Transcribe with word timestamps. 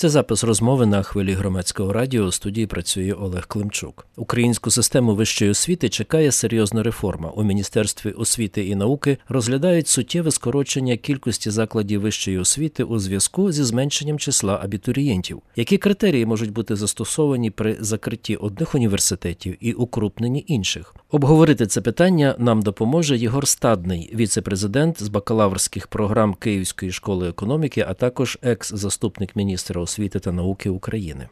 Це 0.00 0.08
запис 0.08 0.44
розмови 0.44 0.86
на 0.86 1.02
хвилі 1.02 1.32
громадського 1.32 1.92
радіо. 1.92 2.24
У 2.24 2.32
студії 2.32 2.66
працює 2.66 3.12
Олег 3.12 3.46
Климчук. 3.46 4.06
Українську 4.16 4.70
систему 4.70 5.14
вищої 5.14 5.50
освіти 5.50 5.88
чекає 5.88 6.32
серйозна 6.32 6.82
реформа. 6.82 7.30
У 7.30 7.44
міністерстві 7.44 8.10
освіти 8.10 8.66
і 8.66 8.74
науки 8.74 9.18
розглядають 9.28 9.88
суттєве 9.88 10.30
скорочення 10.30 10.96
кількості 10.96 11.50
закладів 11.50 12.00
вищої 12.00 12.38
освіти 12.38 12.84
у 12.84 12.98
зв'язку 12.98 13.52
зі 13.52 13.64
зменшенням 13.64 14.18
числа 14.18 14.60
абітурієнтів. 14.62 15.42
Які 15.56 15.78
критерії 15.78 16.26
можуть 16.26 16.52
бути 16.52 16.76
застосовані 16.76 17.50
при 17.50 17.76
закритті 17.80 18.36
одних 18.36 18.74
університетів 18.74 19.56
і 19.60 19.72
укрупненні 19.72 20.44
інших? 20.46 20.94
Обговорити 21.10 21.66
це 21.66 21.80
питання 21.80 22.34
нам 22.38 22.62
допоможе 22.62 23.16
Єгор 23.16 23.48
Стадний, 23.48 24.12
віце-президент 24.14 25.02
з 25.02 25.08
бакалаврських 25.08 25.86
програм 25.86 26.34
Київської 26.34 26.92
школи 26.92 27.28
економіки, 27.28 27.84
а 27.88 27.94
також 27.94 28.38
екс-заступник 28.42 29.36
міністра 29.36 29.80
освіти 29.88 30.18
та 30.18 30.32
науки 30.32 30.70
України. 30.70 31.24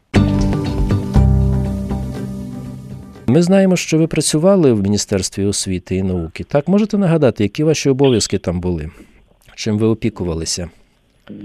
Ми 3.27 3.41
знаємо, 3.41 3.75
що 3.75 3.97
ви 3.97 4.07
працювали 4.07 4.73
в 4.73 4.83
Міністерстві 4.83 5.45
освіти 5.45 5.95
і 5.95 6.03
науки. 6.03 6.43
Так, 6.43 6.67
можете 6.67 6.97
нагадати, 6.97 7.43
які 7.43 7.63
ваші 7.63 7.89
обов'язки 7.89 8.37
там 8.37 8.61
були? 8.61 8.89
Чим 9.55 9.77
ви 9.77 9.87
опікувалися? 9.87 10.69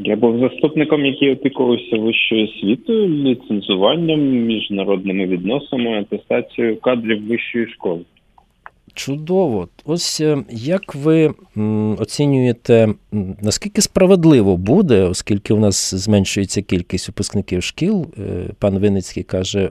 Я 0.05 0.17
був 0.17 0.39
заступником, 0.39 1.07
який 1.07 1.33
опікувався 1.33 1.97
вищою 1.97 2.45
освітою, 2.45 3.09
ліцензуванням, 3.09 4.21
міжнародними 4.21 5.27
відносинами, 5.27 6.01
атестацією 6.01 6.77
кадрів 6.77 7.27
вищої 7.29 7.67
школи. 7.67 8.01
Чудово. 8.95 9.69
Ось 9.85 10.21
е, 10.21 10.45
як 10.51 10.95
ви 10.95 11.35
оцінюєте, 11.99 12.95
наскільки 13.41 13.83
справедливо 13.83 14.57
буде, 14.57 15.03
оскільки 15.03 15.55
у 15.55 15.59
нас 15.59 15.95
зменшується 15.95 16.63
кількість 16.63 17.09
випускників 17.09 17.63
шкіл, 17.63 18.07
е, 18.19 18.51
пан 18.59 18.79
Винницький 18.79 19.23
каже, 19.23 19.71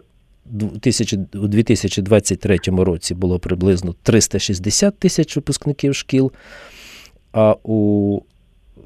у 1.34 1.48
2023 1.48 2.58
році 2.66 3.14
було 3.16 3.40
приблизно 3.40 3.96
360 4.04 5.00
тисяч 5.00 5.36
випускників 5.36 5.96
шкіл, 5.96 6.32
а 7.32 7.56
у, 7.64 8.20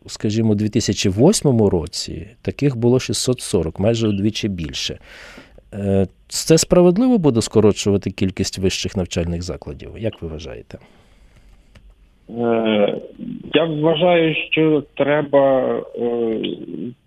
скажімо, 0.07 0.51
у 0.51 0.55
2008 0.55 1.61
році 1.61 2.27
таких 2.41 2.77
було 2.77 2.99
640, 2.99 3.79
майже 3.79 4.07
удвічі 4.07 4.47
більше. 4.47 4.99
Е, 5.79 6.05
це 6.27 6.57
справедливо 6.57 7.17
буде 7.17 7.41
скорочувати 7.41 8.11
кількість 8.11 8.59
вищих 8.59 8.97
навчальних 8.97 9.41
закладів? 9.41 9.89
Як 9.97 10.21
ви 10.21 10.27
вважаєте? 10.27 10.77
Е, 12.29 13.01
я 13.53 13.65
вважаю, 13.65 14.35
що 14.51 14.83
треба. 14.93 15.75
Е, 15.95 16.39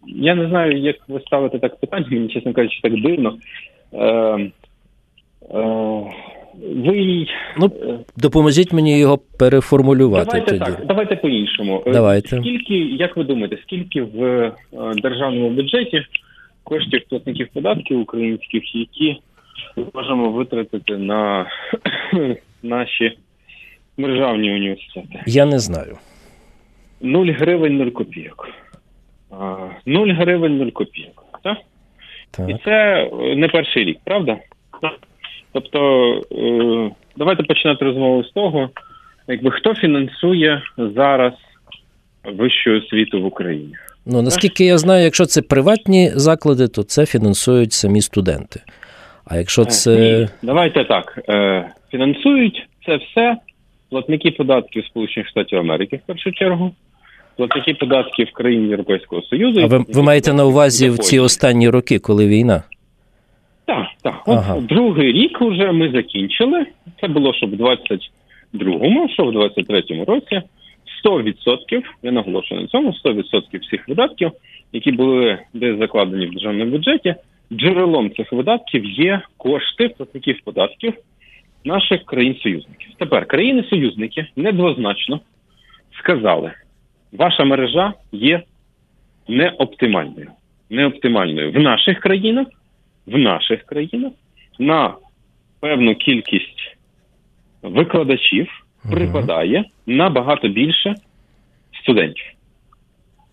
я 0.07 0.35
не 0.35 0.49
знаю, 0.49 0.79
як 0.79 0.97
ви 1.09 1.21
ставите 1.21 1.59
так 1.59 1.81
питання, 1.81 2.07
мені 2.11 2.29
чесно 2.29 2.53
кажучи, 2.53 2.81
так 2.83 2.93
дивно. 3.03 3.39
Ви 6.77 7.27
ну, 7.59 7.71
допоможіть 8.17 8.73
мені 8.73 8.99
його 8.99 9.19
переформулювати. 9.39 10.27
Давайте 10.27 10.59
тоді. 10.59 10.65
так, 10.65 10.87
давайте 10.87 11.17
по-іншому. 11.17 11.83
Давайте. 11.87 12.29
Скільки, 12.29 12.75
як 12.79 13.17
ви 13.17 13.25
думаєте, 13.25 13.59
скільки 13.63 14.03
в 14.03 14.53
державному 15.03 15.51
бюджеті 15.51 16.03
коштів 16.69 17.03
платників 17.09 17.49
податків 17.55 18.01
українських, 18.01 18.75
які 18.75 19.21
ми 19.77 19.85
можемо 19.95 20.31
витратити 20.31 20.97
на 20.97 21.47
наші 22.63 23.19
державні 23.99 24.53
університети? 24.53 25.23
Я 25.27 25.45
не 25.47 25.59
знаю. 25.59 25.99
Нуль 27.01 27.27
гривень, 27.27 27.77
нуль 27.77 27.91
копійок. 27.91 28.49
Нуль 29.87 30.09
гривень, 30.09 30.59
нуль 30.59 30.71
копійок. 30.71 31.41
Так? 31.43 31.59
так? 32.31 32.51
І 32.51 32.57
це 32.65 33.05
е, 33.13 33.37
не 33.37 33.49
перший 33.49 33.85
рік, 33.85 33.99
правда? 34.05 34.39
Тобто, 35.53 36.13
е, 36.33 36.91
давайте 37.17 37.43
починати 37.43 37.85
розмову 37.85 38.25
з 38.25 38.31
того, 38.31 38.71
якби 39.29 39.51
хто 39.51 39.75
фінансує 39.75 40.63
зараз 40.77 41.33
вищу 42.25 42.77
освіту 42.77 43.23
в 43.23 43.25
Україні. 43.25 43.75
Ну 44.11 44.23
наскільки 44.23 44.65
я 44.65 44.79
знаю, 44.79 45.05
якщо 45.05 45.25
це 45.27 45.43
приватні 45.43 46.11
заклади, 46.11 46.69
то 46.69 46.83
це 46.83 47.07
фінансують 47.07 47.73
самі 47.73 48.01
студенти. 48.01 48.61
А 49.25 49.37
якщо 49.37 49.63
е, 49.63 49.65
це. 49.65 50.19
Ні, 50.19 50.29
давайте 50.43 50.85
так. 50.85 51.19
Е, 51.29 51.71
фінансують 51.91 52.69
це 52.87 52.97
все 52.97 53.37
платники 53.91 54.31
податків 54.31 54.85
Сполучених 54.85 55.29
Штатів 55.29 55.59
Америки 55.59 56.01
в 56.05 56.07
першу 56.07 56.33
чергу, 56.33 56.75
платники 57.37 57.75
податків 57.75 58.29
країн 58.33 58.69
Європейського 58.71 59.23
Союзу. 59.23 59.61
А 59.61 59.67
ви 59.67 59.85
ви 59.89 60.03
маєте 60.03 60.33
на 60.33 60.45
увазі 60.45 60.91
в 60.91 60.99
ці 60.99 61.19
останні 61.19 61.69
роки, 61.69 61.99
коли 61.99 62.27
війна? 62.27 62.63
Так, 63.67 63.87
так. 64.03 64.23
Ага. 64.27 64.55
От 64.55 64.67
другий 64.67 65.13
рік 65.13 65.41
вже 65.41 65.73
ми 65.73 65.91
закінчили. 65.91 66.67
Це 67.01 67.09
було 67.09 67.35
щоб 67.35 67.57
в 67.57 67.61
22-му, 67.61 69.09
що 69.09 69.25
в 69.25 69.29
23-му 69.29 70.05
році. 70.05 70.43
100%, 71.05 71.83
я 72.03 72.13
наголошую 72.13 72.61
на 72.61 72.67
цьому, 72.67 72.95
100% 73.05 73.61
всіх 73.61 73.89
видатків, 73.89 74.31
які 74.73 74.93
були 74.93 75.39
десь 75.55 75.79
закладені 75.79 76.27
в 76.27 76.31
державному 76.31 76.71
бюджеті, 76.71 77.15
джерелом 77.53 78.11
цих 78.15 78.33
видатків 78.33 78.85
є 78.85 79.21
кошти 79.37 79.89
платників 79.89 80.41
податків 80.45 80.95
наших 81.65 82.05
країн-союзників. 82.05 82.91
Тепер 82.99 83.27
країни-союзники 83.27 84.27
недвозначно 84.37 85.21
сказали, 85.99 86.53
ваша 87.13 87.45
мережа 87.45 87.93
є 88.13 88.43
неоптимальною. 89.29 90.31
Неоптимальною 90.71 91.53
в 91.53 91.59
наших 91.59 92.01
країнах, 92.01 92.47
в 93.07 93.19
наших 93.19 93.63
країнах 93.63 94.13
на 94.59 94.95
певну 95.61 95.95
кількість 95.95 96.77
викладачів 97.63 98.65
припадає 98.91 99.65
набагато 99.87 100.49
більше 100.49 100.95
студентів. 101.83 102.27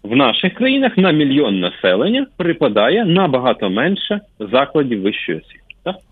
В 0.04 0.16
наших 0.16 0.54
країнах 0.54 0.98
на 0.98 1.12
мільйон 1.12 1.60
населення 1.60 2.28
припадає 2.38 3.06
набагато 3.06 3.70
менше 3.70 4.20
закладів 4.40 5.02
вищої 5.02 5.38
освіти. 5.38 5.66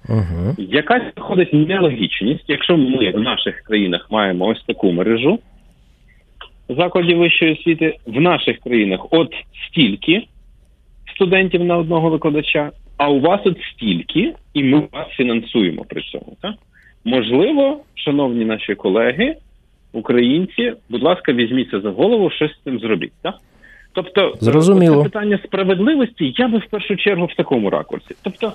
Uh-huh. 0.09 0.55
Якась 0.57 1.03
виходить 1.15 1.53
нелогічність, 1.53 2.43
якщо 2.47 2.77
ми 2.77 3.11
в 3.11 3.19
наших 3.19 3.61
країнах 3.61 4.07
маємо 4.11 4.45
ось 4.45 4.63
таку 4.63 4.91
мережу 4.91 5.39
закладів 6.69 7.17
вищої 7.17 7.53
освіти, 7.53 7.97
в 8.05 8.21
наших 8.21 8.59
країнах 8.59 8.99
от 9.11 9.33
стільки 9.67 10.27
студентів 11.15 11.63
на 11.63 11.77
одного 11.77 12.09
викладача, 12.09 12.71
а 12.97 13.09
у 13.09 13.19
вас 13.19 13.41
от 13.45 13.57
стільки, 13.73 14.33
і 14.53 14.63
ми 14.63 14.79
вас 14.91 15.07
фінансуємо 15.09 15.85
при 15.89 16.01
цьому. 16.01 16.37
Так? 16.41 16.55
Можливо, 17.05 17.79
шановні 17.95 18.45
наші 18.45 18.75
колеги, 18.75 19.35
українці, 19.93 20.73
будь 20.89 21.03
ласка, 21.03 21.33
візьміться 21.33 21.79
за 21.79 21.89
голову, 21.89 22.29
щось 22.29 22.51
з 22.51 22.63
цим 22.63 22.79
зробіть. 22.79 23.13
так? 23.21 23.35
Тобто, 23.93 24.33
Зрозуміло. 24.39 24.97
це 24.97 25.03
питання 25.03 25.39
справедливості, 25.43 26.33
я 26.37 26.47
би 26.47 26.57
в 26.57 26.65
першу 26.69 26.95
чергу 26.95 27.25
в 27.25 27.33
такому 27.35 27.69
ракурсі. 27.69 28.15
Тобто, 28.23 28.53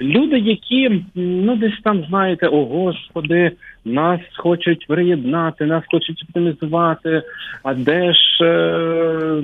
люди, 0.00 0.38
які 0.38 1.04
ну 1.14 1.56
десь 1.56 1.80
там 1.84 2.04
знаєте, 2.08 2.46
о 2.46 2.64
господи, 2.64 3.52
нас 3.84 4.20
хочуть 4.36 4.86
приєднати, 4.86 5.66
нас 5.66 5.84
хочуть 5.90 6.24
оптимізувати. 6.28 7.22
А 7.62 7.74
де 7.74 8.12
ж 8.12 8.44
е, 8.44 9.42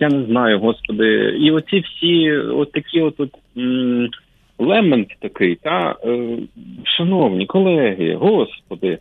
я 0.00 0.08
не 0.08 0.24
знаю, 0.24 0.58
господи, 0.58 1.36
і 1.40 1.50
оці 1.50 1.80
всі, 1.80 2.32
от 2.32 2.72
такі, 2.72 3.00
от, 3.00 3.20
от 3.20 3.30
лемент 4.58 5.08
такий, 5.20 5.54
та 5.54 5.96
е, 6.04 6.36
шановні 6.96 7.46
колеги, 7.46 8.14
господи, 8.14 8.98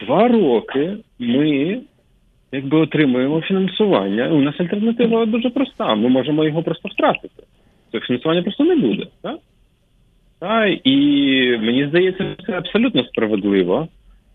два 0.00 0.28
роки 0.28 0.96
ми 1.18 1.80
якби 2.52 2.78
отримуємо 2.78 3.40
фінансування. 3.40 4.28
У 4.28 4.40
нас 4.40 4.60
альтернатива 4.60 5.26
дуже 5.26 5.50
проста. 5.50 5.94
Ми 5.94 6.08
можемо 6.08 6.44
його 6.44 6.62
просто 6.62 6.88
втратити. 6.88 7.42
Це 7.92 8.00
фінансування 8.00 8.42
просто 8.42 8.64
не 8.64 8.76
буде. 8.76 9.06
Так? 9.22 9.38
Та, 10.40 10.66
і 10.66 10.96
мені 11.58 11.86
здається, 11.88 12.36
це 12.46 12.52
абсолютно 12.52 13.04
справедливо. 13.04 13.88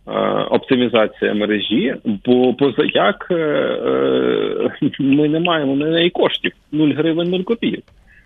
Е, 0.07 0.11
оптимізація 0.49 1.33
мережі, 1.33 1.95
бо 2.25 2.53
поза 2.53 2.83
як 2.93 3.27
е, 3.31 3.35
е, 3.35 4.71
ми 4.99 5.29
не 5.29 5.39
маємо 5.39 5.75
на 5.75 5.85
неї 5.85 6.09
коштів 6.09 6.51
0 6.71 6.89
гривень 6.89 7.29
0 7.29 7.39
копійок. 7.39 7.83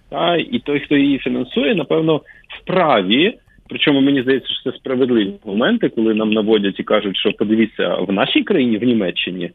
Та, 0.10 0.36
І 0.36 0.60
той, 0.60 0.80
хто 0.80 0.98
її 0.98 1.19
фінансує, 1.19 1.75
напевно, 1.75 2.22
вправі. 2.62 3.38
Причому 3.69 4.02
мені 4.02 4.22
здається, 4.22 4.50
що 4.54 4.72
це 4.72 4.78
справедливі 4.78 5.34
моменти, 5.46 5.90
коли 5.90 6.14
нам 6.14 6.34
наводять 6.34 6.80
і 6.80 6.84
кажуть, 6.84 7.18
що 7.18 7.34
подивіться 7.34 7.96
в 7.96 8.14
нашій 8.14 8.44
країні, 8.44 8.78
в 8.78 8.84
Німеччині, 8.84 9.52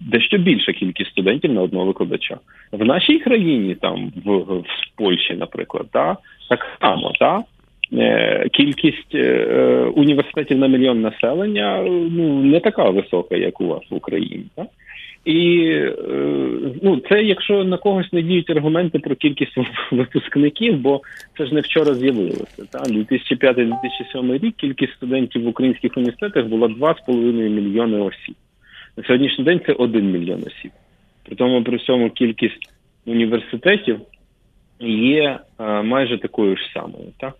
дещо 0.00 0.38
більша 0.38 0.72
кількість 0.72 1.10
студентів 1.10 1.52
на 1.52 1.62
одного 1.62 1.86
викладача. 1.86 2.36
В 2.72 2.84
нашій 2.84 3.18
країні, 3.18 3.74
там 3.74 4.12
в, 4.24 4.36
в 4.38 4.64
Польщі, 4.96 5.34
наприклад, 5.34 5.86
та, 5.92 6.16
так 6.48 6.66
само 6.80 7.12
та. 7.20 7.44
Е, 7.92 8.48
кількість 8.52 9.14
е, 9.14 9.44
університетів 9.94 10.58
на 10.58 10.66
мільйон 10.66 11.00
населення 11.00 11.82
ну 12.10 12.42
не 12.42 12.60
така 12.60 12.90
висока, 12.90 13.36
як 13.36 13.60
у 13.60 13.66
вас 13.66 13.82
в 13.90 13.94
Україні. 13.94 14.44
Так? 14.56 14.66
І 15.26 15.70
ну, 16.82 17.00
це 17.08 17.22
якщо 17.22 17.64
на 17.64 17.76
когось 17.76 18.12
не 18.12 18.22
діють 18.22 18.50
аргументи 18.50 18.98
про 18.98 19.14
кількість 19.14 19.52
випускників, 19.90 20.78
бо 20.78 21.00
це 21.38 21.46
ж 21.46 21.54
не 21.54 21.60
вчора 21.60 21.94
з'явилося. 21.94 22.64
Та 22.72 22.78
2005-2007 22.78 24.38
рік 24.38 24.56
кількість 24.56 24.92
студентів 24.92 25.42
в 25.42 25.48
українських 25.48 25.96
університетах 25.96 26.46
була 26.46 26.68
2,5 26.68 27.48
мільйони 27.48 27.98
осіб. 27.98 28.34
На 28.96 29.04
сьогоднішній 29.04 29.44
день 29.44 29.60
це 29.66 29.72
1 29.72 30.12
мільйон 30.12 30.42
осіб. 30.46 30.70
При 31.24 31.36
тому 31.36 31.64
при 31.64 31.76
всьому 31.76 32.10
кількість 32.10 32.72
університетів 33.06 34.00
є 34.80 35.38
а, 35.56 35.82
майже 35.82 36.18
такою 36.18 36.56
ж 36.56 36.62
самою. 36.74 37.04
Так? 37.18 37.34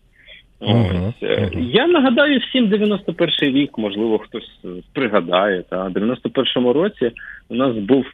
Uh-huh, 0.61 1.13
uh-huh. 1.23 1.61
Я 1.61 1.87
нагадаю 1.87 2.41
всім 2.41 2.69
91 2.69 3.29
рік, 3.41 3.79
можливо, 3.79 4.19
хтось 4.19 4.61
пригадає. 4.93 5.63
Та 5.63 5.85
в 5.85 5.93
91-му 5.93 6.73
році 6.73 7.11
у 7.49 7.55
нас 7.55 7.77
був 7.77 8.05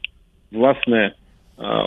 власне 0.53 1.12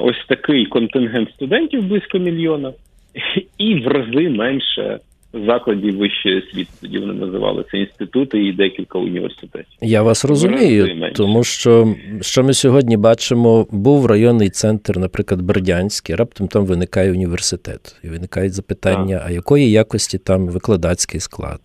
ось 0.01 0.25
такий 0.27 0.65
контингент 0.65 1.29
студентів 1.31 1.87
близько 1.87 2.19
мільйона, 2.19 2.73
і 3.57 3.75
в 3.75 3.87
рази 3.87 4.29
менше 4.29 4.99
закладів 5.47 5.97
вищої 5.97 6.37
освіти. 6.37 6.71
Тоді 6.81 6.99
вони 6.99 7.13
називалися 7.13 7.77
інститути 7.77 8.45
і 8.45 8.53
декілька 8.53 8.99
університетів. 8.99 9.77
Я 9.81 10.03
вас 10.03 10.25
розумію, 10.25 11.11
тому 11.15 11.43
що 11.43 11.95
що 12.21 12.43
ми 12.43 12.53
сьогодні 12.53 12.97
бачимо, 12.97 13.67
був 13.71 14.05
районний 14.05 14.49
центр, 14.49 14.97
наприклад, 14.97 15.41
Бердянський, 15.41 16.15
раптом 16.15 16.47
там 16.47 16.65
виникає 16.65 17.11
університет, 17.11 18.01
і 18.03 18.07
виникають 18.07 18.53
запитання: 18.53 19.21
а, 19.23 19.27
а 19.27 19.31
якої 19.31 19.71
якості 19.71 20.17
там 20.17 20.47
викладацький 20.47 21.19
склад? 21.19 21.59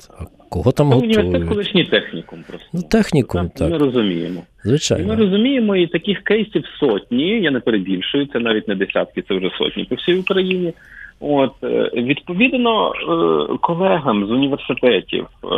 Кого 0.51 0.73
там 0.73 0.87
готують? 0.87 1.17
Університет 1.17 1.49
колишній 1.49 1.85
технікум 1.85 2.45
просто. 2.49 2.69
Ну, 2.73 2.83
технікум, 2.83 3.43
так. 3.43 3.55
так. 3.55 3.71
Ми 3.71 3.79
розуміємо. 3.79 4.43
Звичайно. 4.65 5.05
І 5.05 5.07
ми 5.07 5.17
розуміємо, 5.17 5.77
і 5.77 5.87
таких 5.87 6.23
кейсів 6.23 6.65
сотні, 6.81 7.43
я 7.43 7.51
не 7.51 7.61
перебільшую, 7.61 8.27
це 8.27 8.39
навіть 8.39 8.69
не 8.69 8.75
десятки, 8.75 9.23
це 9.29 9.35
вже 9.35 9.51
сотні 9.59 9.85
по 9.85 9.95
всій 9.95 10.15
Україні. 10.15 10.73
От 11.21 11.53
е, 11.63 11.91
відповідно 11.95 12.93
е, 12.93 13.57
колегам 13.61 14.27
з 14.27 14.31
університетів 14.31 15.27
е, 15.45 15.49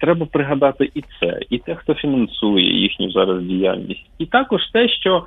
треба 0.00 0.26
пригадати 0.26 0.90
і 0.94 1.02
це, 1.20 1.40
і 1.50 1.58
те, 1.58 1.74
хто 1.74 1.94
фінансує 1.94 2.80
їхню 2.80 3.10
зараз 3.10 3.42
діяльність, 3.42 4.06
і 4.18 4.26
також 4.26 4.60
те, 4.72 4.88
що 4.88 5.24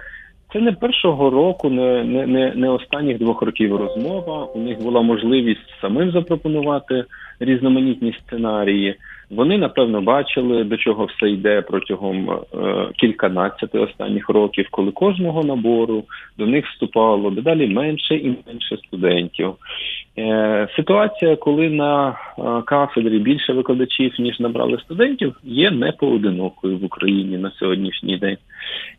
це 0.53 0.59
не 0.59 0.71
першого 0.71 1.29
року, 1.29 1.69
не 1.69 2.03
не, 2.03 2.27
не, 2.27 2.53
не 2.55 2.69
останніх 2.69 3.17
двох 3.17 3.41
років 3.41 3.75
розмова. 3.75 4.45
У 4.45 4.59
них 4.59 4.81
була 4.81 5.01
можливість 5.01 5.79
самим 5.81 6.11
запропонувати 6.11 7.03
різноманітні 7.39 8.13
сценарії. 8.13 8.95
Вони 9.29 9.57
напевно 9.57 10.01
бачили, 10.01 10.63
до 10.63 10.77
чого 10.77 11.06
все 11.06 11.29
йде 11.29 11.62
протягом 11.62 12.29
е, 12.29 12.38
кільканадцяти 12.97 13.79
останніх 13.79 14.29
років, 14.29 14.68
коли 14.71 14.91
кожного 14.91 15.44
набору 15.44 16.03
до 16.38 16.45
них 16.45 16.68
вступало 16.68 17.29
дедалі 17.29 17.68
менше 17.68 18.15
і 18.15 18.35
менше 18.47 18.77
студентів. 18.77 19.53
Е, 20.18 20.68
Ситуація, 20.75 21.35
коли 21.35 21.69
на 21.69 22.09
е, 22.09 22.62
кафедрі 22.65 23.19
більше 23.19 23.53
викладачів 23.53 24.13
ніж 24.19 24.39
набрали 24.39 24.79
студентів, 24.79 25.35
є 25.44 25.71
непоодинокою 25.71 26.77
в 26.77 26.85
Україні 26.85 27.38
на 27.38 27.51
сьогоднішній 27.51 28.18
день. 28.18 28.38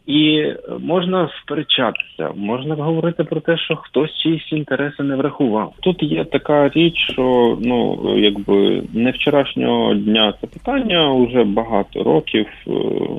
І 0.06 0.52
можна 0.80 1.28
сперечатися, 1.42 2.30
можна 2.36 2.74
говорити 2.74 3.24
про 3.24 3.40
те, 3.40 3.58
що 3.58 3.76
хтось 3.76 4.18
чиїсь 4.22 4.52
інтереси 4.52 5.02
не 5.02 5.16
врахував. 5.16 5.74
Тут 5.80 6.02
є 6.02 6.24
така 6.24 6.68
річ, 6.68 6.94
що 7.12 7.58
ну 7.62 7.98
якби 8.18 8.82
не 8.94 9.10
вчорашнього 9.10 9.94
дня 9.94 10.17
це 10.40 10.46
питання 10.46 11.12
вже 11.12 11.44
багато 11.44 12.02
років, 12.02 12.46
е, 12.66 12.70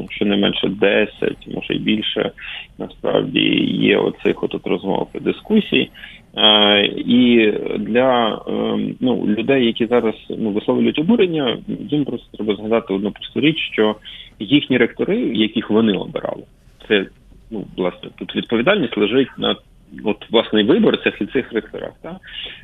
щонайменше 0.09 0.67
10, 0.67 1.47
може 1.47 1.73
й 1.73 1.79
більше. 1.79 2.31
Насправді 2.77 3.39
є 3.81 3.97
оцих 3.97 4.43
от, 4.43 4.55
от 4.55 4.67
розмов 4.67 5.07
і 5.15 5.19
дискусій. 5.19 5.89
Е, 6.37 6.85
і 6.85 7.51
для 7.77 8.41
ем, 8.47 8.95
ну, 8.99 9.25
людей, 9.27 9.65
які 9.65 9.85
зараз 9.85 10.15
ну, 10.29 10.49
висловлюють 10.49 10.99
обурення, 10.99 11.57
їм 11.67 12.05
просто 12.05 12.37
треба 12.37 12.55
згадати 12.55 12.93
одну 12.93 13.11
просту 13.11 13.39
річ, 13.39 13.57
що 13.71 13.95
їхні 14.39 14.77
ректори, 14.77 15.17
яких 15.19 15.69
вони 15.69 15.93
обирали 15.93 16.43
це 16.89 17.05
ну 17.51 17.65
власне 17.77 18.09
тут 18.15 18.35
відповідальність 18.35 18.97
лежить 18.97 19.37
на 19.37 19.55
от 20.03 20.31
власне 20.31 20.63
виборцях 20.63 21.21
і 21.21 21.25
цих 21.25 21.53
ректорах. 21.53 21.91
Та 22.01 22.19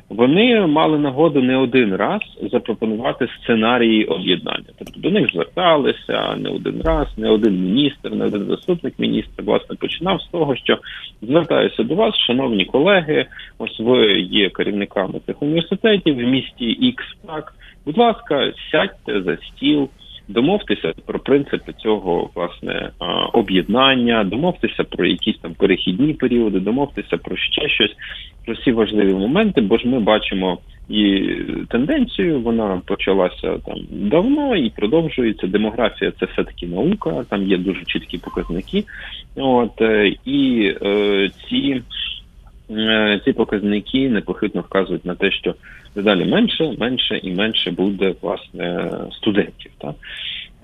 вони 0.08 0.66
мали 0.66 0.98
нагоду 0.98 1.42
не 1.42 1.56
один 1.56 1.96
раз 1.96 2.20
запропонувати 2.52 3.28
сценарії 3.42 4.04
об'єднання. 4.04 4.64
Тобто 4.78 5.00
до 5.00 5.10
них 5.10 5.32
зверталися 5.32 6.36
не 6.36 6.50
один 6.50 6.82
раз, 6.84 7.06
не 7.16 7.30
один 7.30 7.64
міністр, 7.64 8.10
не 8.10 8.24
один 8.24 8.44
заступник 8.44 8.94
міністра. 8.98 9.44
Власне 9.44 9.76
починав 9.76 10.22
з 10.22 10.26
того, 10.26 10.56
що 10.56 10.78
звертаюся 11.22 11.82
до 11.82 11.94
вас, 11.94 12.14
шановні 12.26 12.64
колеги. 12.64 13.26
Ось 13.58 13.80
ви 13.80 14.20
є 14.20 14.50
керівниками 14.50 15.20
цих 15.26 15.42
університетів 15.42 16.14
в 16.14 16.28
місті 16.28 16.64
Ікс. 16.64 17.04
Так, 17.26 17.54
будь 17.86 17.98
ласка, 17.98 18.52
сядьте 18.70 19.22
за 19.22 19.36
стіл 19.36 19.88
домовтеся 20.28 20.92
про 21.06 21.18
принципи 21.18 21.72
цього 21.78 22.30
власне 22.34 22.90
об'єднання, 23.32 24.24
домовтеся 24.24 24.84
про 24.84 25.06
якісь 25.06 25.38
там 25.38 25.54
перехідні 25.54 26.14
періоди, 26.14 26.60
домовтеся 26.60 27.16
про 27.16 27.36
ще 27.36 27.68
щось, 27.68 27.96
про 28.44 28.54
всі 28.54 28.72
важливі 28.72 29.14
моменти, 29.14 29.60
бо 29.60 29.78
ж 29.78 29.88
ми 29.88 30.00
бачимо. 30.00 30.58
І 30.88 31.28
тенденцію 31.68 32.40
вона 32.40 32.82
почалася 32.86 33.58
там 33.66 33.76
давно 33.90 34.56
і 34.56 34.70
продовжується. 34.70 35.46
Демографія 35.46 36.12
це 36.20 36.26
все 36.26 36.44
таки 36.44 36.66
наука, 36.66 37.24
там 37.30 37.46
є 37.46 37.58
дуже 37.58 37.84
чіткі 37.84 38.18
показники. 38.18 38.84
От 39.36 39.80
е, 39.80 40.14
і 40.24 40.72
е, 40.82 41.30
ці 41.48 41.82
ці 43.24 43.32
показники 43.32 44.10
непохитно 44.10 44.60
вказують 44.60 45.04
на 45.04 45.14
те, 45.14 45.30
що 45.30 45.54
дедалі 45.94 46.24
менше, 46.24 46.74
менше 46.78 47.20
і 47.22 47.34
менше 47.34 47.70
буде 47.70 48.14
власне 48.22 48.90
студентів. 49.12 49.72
Так? 49.78 49.94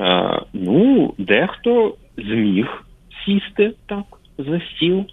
Е, 0.01 0.41
ну, 0.53 1.15
дехто 1.19 1.95
зміг 2.17 2.85
сісти 3.25 3.73
так 3.87 4.05
за 4.39 4.61
стіл 4.61 5.05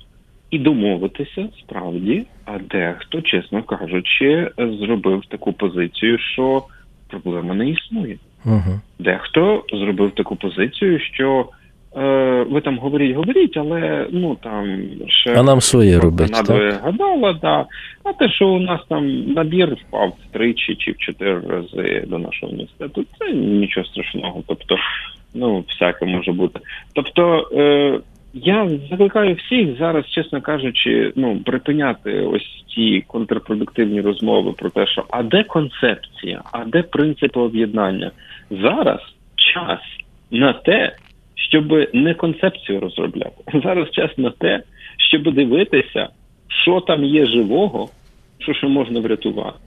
і 0.51 0.59
домовитися 0.59 1.50
справді, 1.59 2.25
а 2.45 2.59
дехто, 2.59 3.21
чесно 3.21 3.63
кажучи, 3.63 4.51
зробив 4.57 5.25
таку 5.25 5.53
позицію, 5.53 6.18
що 6.18 6.63
проблема 7.07 7.56
не 7.56 7.69
існує. 7.69 8.18
Угу. 8.45 8.80
Дехто 9.00 9.63
зробив 9.71 10.12
таку 10.12 10.35
позицію, 10.35 11.00
що 11.00 11.45
Е, 11.97 12.45
ви 12.50 12.62
там 12.62 12.77
говоріть, 12.77 13.15
говоріть, 13.15 13.57
але 13.57 14.07
ну 14.12 14.38
там 14.44 14.81
ще 15.07 15.36
а 15.36 15.44
нам 15.44 15.62
своє 15.62 16.00
робить, 16.00 16.31
надвоє 16.31 16.71
гадала, 16.83 17.33
да. 17.33 17.65
А 18.03 18.13
те, 18.13 18.30
що 18.30 18.47
у 18.47 18.59
нас 18.59 18.81
там 18.89 19.33
набір 19.33 19.77
впав 19.88 20.13
тричі 20.31 20.75
чи 20.75 20.92
в 20.92 20.97
чотири 20.97 21.40
рази 21.40 22.04
до 22.07 22.18
нашого 22.18 22.52
університету, 22.52 23.06
це 23.19 23.33
нічого 23.33 23.85
страшного. 23.85 24.44
Тобто, 24.47 24.75
ну 25.33 25.64
всяке 25.68 26.06
може 26.06 26.31
бути. 26.31 26.59
Тобто. 26.94 27.49
Е, 27.54 27.99
я 28.33 28.69
закликаю 28.90 29.35
всіх 29.35 29.78
зараз, 29.78 30.06
чесно 30.06 30.42
кажучи, 30.42 31.14
ну 31.16 31.40
припиняти 31.45 32.21
ось 32.21 32.64
ці 32.75 33.04
контрпродуктивні 33.07 34.02
розмови 34.02 34.54
про 34.54 34.69
те, 34.69 34.87
що 34.87 35.06
а 35.09 35.23
де 35.23 35.44
концепція, 35.44 36.42
а 36.52 36.66
де 36.66 36.83
принципи 36.83 37.40
об'єднання 37.40 38.11
зараз 38.52 38.99
час 39.35 39.80
на 40.31 40.54
те, 40.54 40.95
щоб 41.40 41.88
не 41.94 42.14
концепцію 42.14 42.80
розробляти. 42.80 43.44
Зараз 43.64 43.92
час 43.92 44.18
на 44.18 44.30
те, 44.30 44.64
щоб 45.10 45.34
дивитися, 45.34 46.10
що 46.64 46.80
там 46.80 47.04
є 47.04 47.26
живого, 47.26 47.90
що 48.40 48.54
що 48.54 48.69
можна 48.69 49.00
врятувати, 49.00 49.58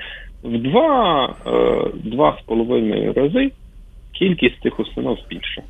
в 0.43 0.57
два, 0.57 1.35
е, 1.47 1.85
два 2.03 2.37
з 2.41 2.45
половиною 2.45 3.13
рази 3.13 3.51
кількість 4.19 4.61
цих 4.63 4.79
установ 4.79 5.17
більша. 5.29 5.61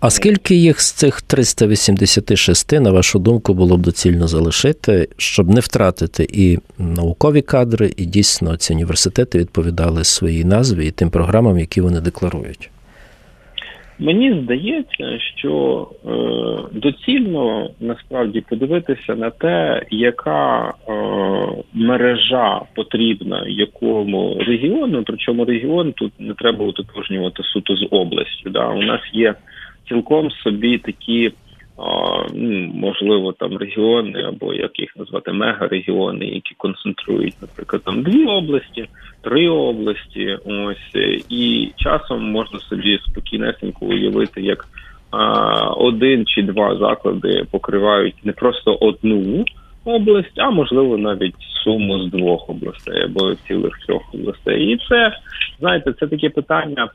А 0.00 0.10
скільки 0.10 0.54
їх 0.54 0.80
з 0.80 0.92
цих 0.92 1.22
386, 1.22 2.72
на 2.72 2.90
вашу 2.90 3.18
думку, 3.18 3.54
було 3.54 3.76
б 3.76 3.80
доцільно 3.80 4.28
залишити, 4.28 5.08
щоб 5.16 5.50
не 5.50 5.60
втратити 5.60 6.28
і 6.32 6.58
наукові 6.78 7.42
кадри, 7.42 7.94
і 7.96 8.04
дійсно 8.04 8.56
ці 8.56 8.72
університети 8.72 9.38
відповідали 9.38 10.04
своїй 10.04 10.44
назві 10.44 10.86
і 10.86 10.90
тим 10.90 11.10
програмам, 11.10 11.58
які 11.58 11.80
вони 11.80 12.00
декларують? 12.00 12.70
Мені 14.04 14.40
здається, 14.42 15.18
що 15.36 15.86
е, 16.06 16.10
доцільно 16.72 17.70
насправді 17.80 18.40
подивитися 18.40 19.14
на 19.14 19.30
те, 19.30 19.82
яка 19.90 20.68
е, 20.68 20.92
мережа 21.74 22.60
потрібна 22.74 23.44
якому 23.46 24.36
регіону. 24.40 25.02
Причому 25.06 25.44
регіон 25.44 25.92
тут 25.92 26.12
не 26.18 26.34
треба 26.34 26.64
утотожнювати 26.64 27.42
суто 27.42 27.76
з 27.76 27.86
областю. 27.90 28.50
Да? 28.50 28.68
У 28.68 28.82
нас 28.82 29.00
є 29.12 29.34
цілком 29.88 30.30
собі 30.30 30.78
такі 30.78 31.32
ну, 32.34 32.70
можливо, 32.74 33.32
там 33.32 33.58
регіони 33.58 34.22
або 34.22 34.54
як 34.54 34.80
їх 34.80 34.96
назвати 34.96 35.32
мегарегіони, 35.32 36.26
які 36.26 36.54
концентрують, 36.54 37.34
наприклад, 37.42 37.82
там 37.84 38.02
дві 38.02 38.24
області, 38.24 38.88
три 39.22 39.48
області. 39.48 40.38
Ось 40.44 41.02
і 41.28 41.72
часом 41.76 42.30
можна 42.30 42.58
собі 42.58 42.98
спокійнесенько 43.06 43.86
уявити, 43.86 44.42
як 44.42 44.66
один 45.76 46.26
чи 46.26 46.42
два 46.42 46.76
заклади 46.76 47.44
покривають 47.50 48.24
не 48.24 48.32
просто 48.32 48.74
одну. 48.74 49.44
Область, 49.86 50.38
а 50.38 50.50
можливо 50.50 50.98
навіть 50.98 51.34
суму 51.64 51.98
з 51.98 52.10
двох 52.10 52.50
областей 52.50 53.02
або 53.02 53.34
цілих 53.34 53.78
трьох 53.86 54.14
областей, 54.14 54.72
і 54.72 54.78
це 54.88 55.12
знаєте, 55.60 55.92
це 55.92 56.06
таке 56.06 56.30
питання 56.30 56.88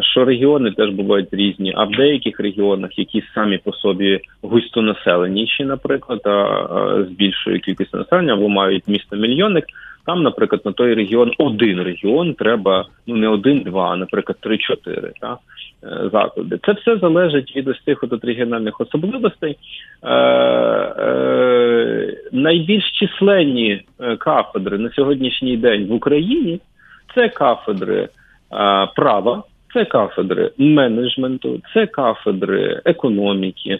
що 0.00 0.24
регіони 0.24 0.70
теж 0.70 0.90
бувають 0.90 1.28
різні, 1.32 1.72
а 1.76 1.84
в 1.84 1.90
деяких 1.90 2.40
регіонах, 2.40 2.98
які 2.98 3.22
самі 3.34 3.58
по 3.58 3.72
собі 3.72 4.20
густонаселеніші, 4.42 5.64
наприклад, 5.64 6.20
з 7.08 7.10
більшою 7.10 7.60
кількістю 7.60 7.98
населення, 7.98 8.32
або 8.32 8.48
мають 8.48 8.88
місто 8.88 9.16
мільйонник. 9.16 9.64
Там, 10.06 10.22
наприклад, 10.22 10.62
на 10.64 10.72
той 10.72 10.94
регіон 10.94 11.32
один 11.38 11.82
регіон 11.82 12.34
треба 12.34 12.84
ну 13.06 13.16
не 13.16 13.28
один-два, 13.28 13.92
а 13.92 13.96
наприклад, 13.96 14.38
три-чотири 14.40 15.12
та 15.20 15.38
е, 15.84 16.08
заклади. 16.12 16.58
Це 16.66 16.72
все 16.72 16.96
залежить 16.96 17.56
від 17.56 17.68
ось 17.68 17.84
цих 17.84 18.04
от 18.04 18.24
регіональних 18.24 18.80
особливостей. 18.80 19.56
Е, 20.02 20.08
е, 20.08 22.16
Найбільш 22.32 22.92
численні 22.92 23.82
е, 24.00 24.16
кафедри 24.16 24.78
на 24.78 24.90
сьогоднішній 24.90 25.56
день 25.56 25.86
в 25.86 25.92
Україні 25.92 26.60
це 27.14 27.28
кафедри 27.28 28.08
права, 28.96 29.42
це 29.74 29.84
кафедри 29.84 30.50
менеджменту, 30.58 31.60
це 31.74 31.86
кафедри 31.86 32.80
економіки. 32.84 33.78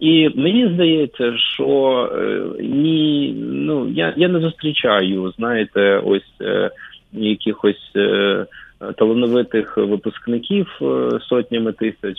І 0.00 0.30
мені 0.34 0.68
здається, 0.74 1.38
що 1.38 2.10
е, 2.12 2.42
ні, 2.62 3.34
ну 3.38 3.88
я 3.88 4.14
я 4.16 4.28
не 4.28 4.40
зустрічаю, 4.40 5.32
знаєте, 5.36 6.02
ось 6.04 6.32
е, 6.40 6.70
якихось 7.12 7.92
е, 7.96 8.46
талановитих 8.96 9.76
випускників 9.76 10.80
сотнями 11.28 11.72
тисяч, 11.72 12.18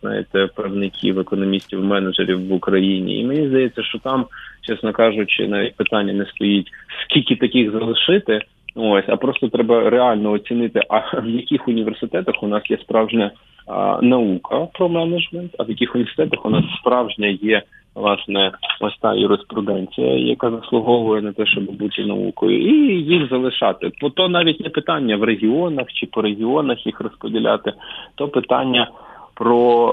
знаєте, 0.00 0.48
правників, 0.56 1.18
економістів, 1.18 1.84
менеджерів 1.84 2.48
в 2.48 2.52
Україні. 2.52 3.20
І 3.20 3.24
мені 3.24 3.48
здається, 3.48 3.82
що 3.82 3.98
там, 3.98 4.26
чесно 4.60 4.92
кажучи, 4.92 5.48
навіть 5.48 5.76
питання 5.76 6.12
не 6.12 6.26
стоїть 6.26 6.68
скільки 7.04 7.36
таких 7.36 7.70
залишити. 7.70 8.40
Ось, 8.74 9.04
а 9.08 9.16
просто 9.16 9.48
треба 9.48 9.90
реально 9.90 10.30
оцінити, 10.30 10.80
а 10.88 11.20
в 11.20 11.28
яких 11.28 11.68
університетах 11.68 12.42
у 12.42 12.46
нас 12.46 12.70
є 12.70 12.78
справжня 12.78 13.30
а, 13.66 13.98
наука 14.02 14.66
про 14.72 14.88
менеджмент, 14.88 15.56
а 15.58 15.62
в 15.62 15.68
яких 15.68 15.94
університетах 15.94 16.46
у 16.46 16.50
нас 16.50 16.64
справжня 16.80 17.26
є 17.26 17.62
власне 17.94 18.52
ось 18.80 18.98
та 19.00 19.14
юриспруденція, 19.14 20.16
яка 20.16 20.50
заслуговує 20.50 21.22
на 21.22 21.32
те, 21.32 21.46
щоб 21.46 21.64
бути 21.64 22.06
наукою, 22.06 22.60
і 22.60 23.02
їх 23.02 23.28
залишати. 23.30 23.90
Бо 24.00 24.10
то 24.10 24.28
навіть 24.28 24.60
не 24.60 24.70
питання 24.70 25.16
в 25.16 25.24
регіонах 25.24 25.86
чи 25.92 26.06
по 26.06 26.22
регіонах 26.22 26.86
їх 26.86 27.00
розподіляти, 27.00 27.72
то 28.14 28.28
питання 28.28 28.90
про 29.34 29.90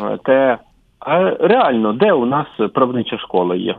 е, 0.00 0.18
те, 0.24 0.58
а 1.00 1.30
реально 1.30 1.92
де 1.92 2.12
у 2.12 2.26
нас 2.26 2.46
правнича 2.74 3.18
школа 3.18 3.56
є. 3.56 3.74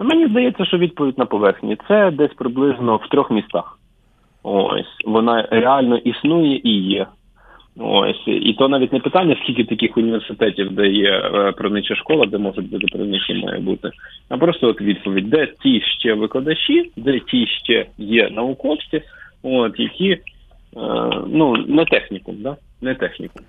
Мені 0.00 0.26
здається, 0.26 0.64
що 0.64 0.78
відповідь 0.78 1.18
на 1.18 1.26
поверхні 1.26 1.76
це 1.88 2.10
десь 2.10 2.34
приблизно 2.34 2.96
в 2.96 3.08
трьох 3.08 3.30
містах. 3.30 3.78
Ось 4.42 4.96
вона 5.04 5.48
реально 5.50 5.96
існує 5.96 6.60
і 6.64 6.82
є. 6.82 7.06
Ось 7.80 8.22
і 8.26 8.52
то 8.58 8.68
навіть 8.68 8.92
не 8.92 9.00
питання, 9.00 9.36
скільки 9.42 9.64
таких 9.64 9.96
університетів, 9.96 10.72
де 10.72 10.88
є 10.88 11.10
е, 11.10 11.52
правнича 11.52 11.94
школа, 11.94 12.26
де 12.26 12.38
можуть 12.38 12.70
бути 12.70 12.86
правничі, 12.86 13.34
має 13.34 13.60
бути, 13.60 13.90
а 14.28 14.36
просто 14.36 14.68
от 14.68 14.80
відповідь, 14.80 15.30
де 15.30 15.46
ті 15.62 15.80
ще 15.80 16.14
викладачі, 16.14 16.90
де 16.96 17.20
ті 17.20 17.46
ще 17.46 17.86
є 17.98 18.30
науковці, 18.30 19.02
от 19.42 19.80
які 19.80 20.10
е, 20.10 20.20
ну 21.26 21.56
не 21.56 21.84
технікум, 21.84 22.36
да 22.38 22.56
не 22.80 22.94
технікум. 22.94 23.42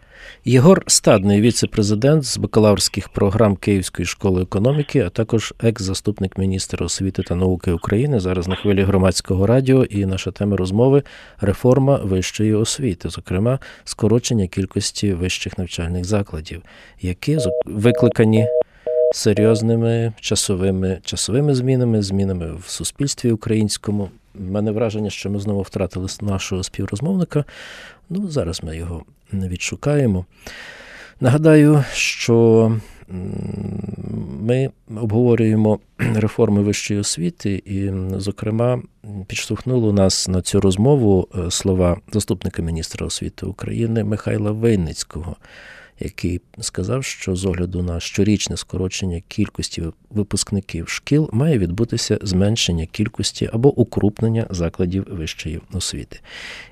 Єгор 0.46 0.84
Стадний, 0.88 1.42
віце-президент 1.42 2.24
з 2.24 2.38
бакалаврських 2.38 3.10
програм 3.10 3.56
Київської 3.56 4.06
школи 4.06 4.42
економіки, 4.42 5.00
а 5.00 5.10
також 5.10 5.54
екс-заступник 5.64 6.38
міністра 6.38 6.86
освіти 6.86 7.24
та 7.24 7.36
науки 7.36 7.72
України. 7.72 8.20
Зараз 8.20 8.48
на 8.48 8.56
хвилі 8.56 8.82
громадського 8.84 9.48
радіо 9.48 9.84
і 9.84 10.06
наша 10.06 10.32
тема 10.32 10.58
розмови 10.58 11.04
реформа 11.42 11.96
вищої 11.96 12.54
освіти, 12.54 13.10
зокрема, 13.10 13.60
скорочення 13.84 14.48
кількості 14.48 15.14
вищих 15.14 15.58
навчальних 15.58 16.06
закладів, 16.06 16.62
які 17.02 17.38
викликані. 17.66 18.48
Серйозними 19.12 20.14
часовими 20.22 21.00
часовими 21.04 21.56
змінами, 21.56 22.02
змінами 22.02 22.56
в 22.56 22.70
суспільстві 22.70 23.32
українському. 23.32 24.10
Мене 24.36 24.72
враження, 24.72 25.10
що 25.10 25.30
ми 25.30 25.40
знову 25.40 25.62
втратили 25.62 26.08
нашого 26.22 26.64
співрозмовника. 26.64 27.46
Ну, 28.10 28.28
зараз 28.28 28.64
ми 28.64 28.78
його 28.78 29.04
відшукаємо. 29.34 30.26
Нагадаю, 31.22 31.84
що 31.94 32.72
ми 34.42 34.70
обговорюємо 35.02 35.80
реформи 35.98 36.62
вищої 36.62 37.00
освіти, 37.00 37.64
і, 37.66 37.92
зокрема, 38.18 38.82
підштовхнуло 39.28 39.94
нас 39.94 40.28
на 40.28 40.42
цю 40.42 40.62
розмову 40.62 41.28
е, 41.36 41.52
слова 41.52 41.98
заступника 42.14 42.62
міністра 42.62 43.08
освіти 43.08 43.46
України 43.46 44.04
Михайла 44.04 44.52
Винницького, 44.52 45.36
який 46.00 46.42
сказав, 46.60 47.04
що 47.04 47.36
з 47.36 47.46
огляду 47.46 47.84
на 47.84 48.00
щорічне 48.00 48.58
скорочення 48.58 49.22
кількості 49.28 49.84
випускників 50.10 50.90
шкіл 50.90 51.30
має 51.34 51.58
відбутися 51.58 52.20
зменшення 52.22 52.86
кількості 52.86 53.50
або 53.54 53.74
укрупнення 53.74 54.48
закладів 54.50 55.08
вищої 55.12 55.62
освіти. 55.74 56.20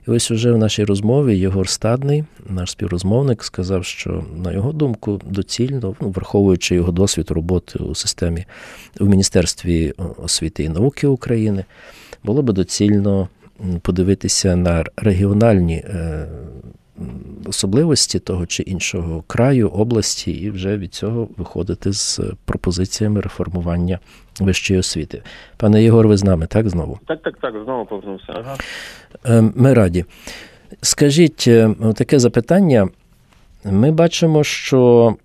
І 0.08 0.12
ось 0.12 0.32
уже 0.32 0.52
в 0.52 0.58
нашій 0.58 0.84
розмові 0.84 1.40
Єгор 1.40 1.70
Стадний, 1.70 2.24
наш 2.50 2.72
співрозмовник, 2.72 3.44
сказав, 3.44 3.86
що 3.86 4.24
на 4.36 4.52
його 4.52 4.72
думку 4.72 5.22
доцільно, 5.26 5.96
ну, 6.02 6.10
враховуючи 6.10 6.76
його 6.76 6.92
досвід 6.92 7.32
роботи 7.32 7.80
у 7.80 7.96
системі 7.96 8.46
в 9.00 9.10
Міністерстві 9.10 9.94
освіти 10.18 10.64
і 10.64 10.70
науки 10.70 11.08
України, 11.08 11.66
було 12.24 12.42
би 12.42 12.54
доцільно 12.54 13.30
подивитися 13.82 14.56
на 14.56 14.86
регіональні 14.98 15.76
е, 15.76 16.28
особливості 17.46 18.20
того 18.20 18.46
чи 18.46 18.64
іншого 18.64 19.24
краю, 19.28 19.70
області, 19.70 20.32
і 20.32 20.50
вже 20.50 20.78
від 20.78 20.94
цього 20.94 21.28
виходити 21.38 21.94
з 21.94 22.22
пропозиціями 22.46 23.22
реформування 23.22 24.00
вищої 24.40 24.80
освіти. 24.80 25.22
Пане 25.58 25.84
Єгор, 25.84 26.08
ви 26.08 26.18
з 26.18 26.24
нами, 26.24 26.48
так 26.48 26.70
знову? 26.70 27.00
Так, 27.08 27.22
так, 27.22 27.38
так, 27.42 27.54
знову 27.66 27.86
повернувся. 27.86 28.34
Ага. 28.36 28.58
Е, 29.26 29.52
ми 29.56 29.74
раді. 29.74 30.06
Скажіть 30.82 31.46
е, 31.48 31.76
таке 31.96 32.20
запитання. 32.20 32.90
Ми 33.72 33.92
бачимо, 33.92 34.44
що 34.44 35.16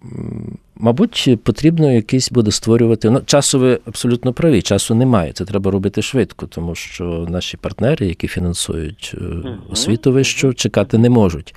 Мабуть, 0.83 1.39
потрібно 1.45 1.93
якийсь 1.93 2.31
буде 2.31 2.51
створювати. 2.51 3.11
Ну, 3.11 3.21
часу 3.27 3.59
ви 3.59 3.79
абсолютно 3.85 4.33
праві, 4.33 4.63
часу 4.63 4.95
немає. 4.95 5.33
Це 5.33 5.45
треба 5.45 5.71
робити 5.71 6.03
швидко, 6.03 6.47
тому 6.47 6.75
що 6.75 7.27
наші 7.29 7.57
партнери, 7.57 8.07
які 8.07 8.29
фінансують 8.29 9.15
uh 9.19 9.57
освіту 9.71 10.13
вищу, 10.13 10.55
чекати 10.55 10.99
не 10.99 11.11
можуть. 11.11 11.55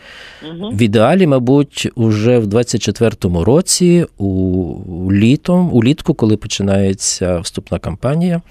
В 0.74 0.82
ідеалі, 0.82 1.28
мабуть, 1.28 1.90
уже 1.96 2.40
в 2.40 2.46
24-му 2.46 3.44
році, 3.44 4.06
у 4.18 5.12
літом, 5.12 5.74
улітку, 5.74 6.14
коли 6.14 6.38
починається 6.38 7.40
вступна 7.40 7.80
кампанія, 7.80 8.42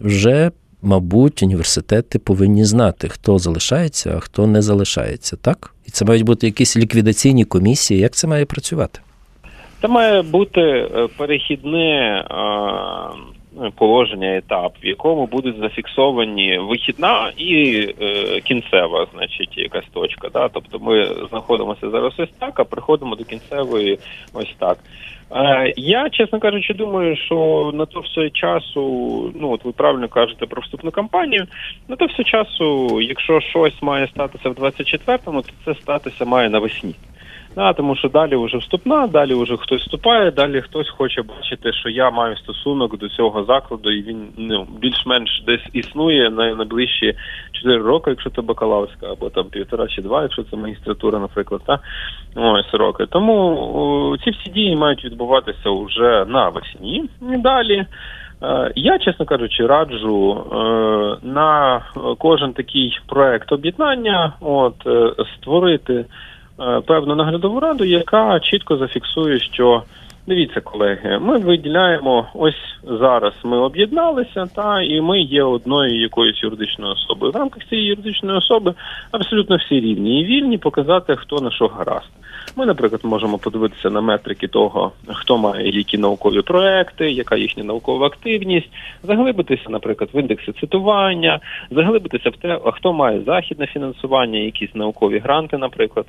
вже. 0.00 0.50
Мабуть, 0.86 1.42
університети 1.42 2.18
повинні 2.18 2.64
знати, 2.64 3.08
хто 3.08 3.38
залишається, 3.38 4.14
а 4.16 4.20
хто 4.20 4.46
не 4.46 4.62
залишається, 4.62 5.36
так? 5.36 5.73
Це 5.94 6.04
мають 6.04 6.22
бути 6.22 6.46
якісь 6.46 6.76
ліквідаційні 6.76 7.44
комісії. 7.44 8.00
Як 8.00 8.12
це 8.12 8.26
має 8.26 8.44
працювати? 8.44 9.00
Це 9.80 9.88
має 9.88 10.22
бути 10.22 10.60
е, 10.60 11.08
перехідне 11.16 12.18
е, 12.20 12.34
положення, 13.76 14.36
етап, 14.36 14.72
в 14.82 14.86
якому 14.86 15.26
будуть 15.26 15.58
зафіксовані 15.58 16.58
вихідна 16.58 17.32
і 17.36 17.78
е, 18.00 18.40
кінцева, 18.40 19.06
значить, 19.14 19.58
якась 19.58 19.86
точка. 19.92 20.28
Да? 20.32 20.48
Тобто 20.48 20.78
ми 20.78 21.14
знаходимося 21.30 21.90
зараз 21.90 22.12
ось 22.18 22.32
так, 22.38 22.60
а 22.60 22.64
приходимо 22.64 23.16
до 23.16 23.24
кінцевої 23.24 23.98
ось 24.34 24.54
так. 24.58 24.78
Я, 25.76 26.10
чесно 26.10 26.40
кажучи, 26.40 26.74
думаю, 26.74 27.16
що 27.16 27.70
на 27.74 27.86
то 27.86 28.00
все 28.00 28.30
часу, 28.30 28.82
ну 29.34 29.50
от 29.50 29.64
ви 29.64 29.72
правильно 29.72 30.08
кажете 30.08 30.46
про 30.46 30.62
вступну 30.62 30.90
кампанію, 30.90 31.46
на 31.88 31.96
то 31.96 32.06
все 32.06 32.24
часу, 32.24 33.00
якщо 33.00 33.40
щось 33.40 33.82
має 33.82 34.06
статися 34.06 34.48
в 34.48 34.52
24-му, 34.52 35.42
то 35.42 35.48
це 35.64 35.80
статися 35.80 36.24
має 36.24 36.50
навесні. 36.50 36.94
Да, 37.56 37.72
тому 37.72 37.96
що 37.96 38.08
далі 38.08 38.36
вже 38.36 38.58
вступна, 38.58 39.06
далі 39.06 39.34
вже 39.34 39.56
хтось 39.56 39.82
вступає, 39.82 40.30
далі 40.30 40.60
хтось 40.60 40.90
хоче 40.90 41.22
бачити, 41.22 41.72
що 41.72 41.88
я 41.88 42.10
маю 42.10 42.36
стосунок 42.36 42.98
до 42.98 43.08
цього 43.08 43.44
закладу, 43.44 43.90
і 43.90 44.02
він 44.02 44.28
ну 44.36 44.66
більш-менш 44.80 45.42
десь 45.46 45.66
існує 45.72 46.30
на 46.30 46.54
найближчі 46.54 47.14
4 47.52 47.78
роки, 47.78 48.10
якщо 48.10 48.30
це 48.30 48.42
бакалаврська, 48.42 49.06
або 49.12 49.30
там 49.30 49.44
півтора 49.44 49.86
чи 49.86 50.02
два, 50.02 50.22
якщо 50.22 50.42
це 50.42 50.56
магістратура, 50.56 51.18
наприклад, 51.18 51.60
та 51.66 51.78
ось 52.36 52.74
роки. 52.74 53.06
Тому 53.06 53.34
о, 53.74 54.16
ці 54.24 54.30
всі 54.30 54.50
дії 54.50 54.76
мають 54.76 55.04
відбуватися 55.04 55.70
вже 55.70 56.24
навесні. 56.28 57.04
І 57.32 57.36
Далі. 57.36 57.86
Е, 58.42 58.72
я, 58.74 58.98
чесно 58.98 59.26
кажучи, 59.26 59.66
раджу 59.66 60.44
е, 60.52 60.56
на 61.26 61.82
кожен 62.18 62.52
такий 62.52 62.98
проект 63.06 63.52
об'єднання, 63.52 64.32
от 64.40 64.86
е, 64.86 65.12
створити 65.36 66.04
певну 66.86 67.14
наглядову 67.14 67.60
раду, 67.60 67.84
яка 67.84 68.40
чітко 68.40 68.76
зафіксує, 68.76 69.40
що 69.40 69.82
дивіться, 70.26 70.60
колеги, 70.60 71.18
ми 71.18 71.38
виділяємо 71.38 72.26
ось 72.34 72.76
зараз. 73.00 73.32
Ми 73.44 73.56
об'єдналися, 73.56 74.46
та 74.54 74.82
і 74.82 75.00
ми 75.00 75.20
є 75.20 75.42
одною 75.42 76.00
якоюсь 76.00 76.42
юридичною 76.42 76.92
особою. 76.92 77.32
В 77.32 77.36
рамках 77.36 77.64
цієї 77.68 77.86
юридичної 77.86 78.38
особи 78.38 78.74
абсолютно 79.10 79.56
всі 79.56 79.80
рівні 79.80 80.20
і 80.20 80.24
вільні 80.24 80.58
показати, 80.58 81.16
хто 81.16 81.36
на 81.36 81.50
що 81.50 81.66
гаразд. 81.66 82.10
Ми, 82.56 82.66
наприклад, 82.66 83.00
можемо 83.04 83.38
подивитися 83.38 83.90
на 83.90 84.00
метрики 84.00 84.48
того, 84.48 84.92
хто 85.06 85.38
має 85.38 85.70
які 85.76 85.98
наукові 85.98 86.42
проекти, 86.42 87.10
яка 87.10 87.36
їхня 87.36 87.64
наукова 87.64 88.06
активність, 88.06 88.68
заглибитися, 89.02 89.62
наприклад, 89.68 90.10
в 90.14 90.20
індекси 90.20 90.52
цитування, 90.52 91.40
заглибитися 91.70 92.30
в 92.30 92.36
те, 92.36 92.60
хто 92.64 92.92
має 92.92 93.20
західне 93.20 93.66
фінансування, 93.66 94.38
якісь 94.38 94.74
наукові 94.74 95.18
гранти, 95.18 95.58
наприклад, 95.58 96.06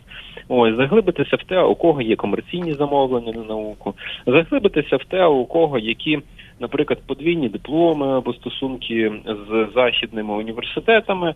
ось 0.48 0.76
заглибитися 0.76 1.36
в 1.36 1.44
те, 1.44 1.62
у 1.62 1.76
кого 1.76 2.02
є 2.02 2.16
комерційні 2.16 2.74
замовлення 2.74 3.32
на 3.32 3.44
науку, 3.44 3.94
заглибитися 4.26 4.98
в 4.98 5.04
те, 5.04 5.26
у 5.26 5.46
кого 5.46 5.80
які 5.80 6.20
наприклад, 6.60 7.00
подвійні 7.08 7.50
дипломи 7.50 8.18
або 8.18 8.34
стосунки 8.34 9.12
з 9.26 9.68
західними 9.76 10.34
університетами, 10.34 11.34